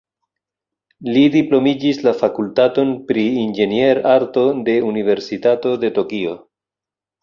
[1.17, 6.39] Li diplomiĝis la fakultaton pri inĝenierarto de Universitato de Tokio.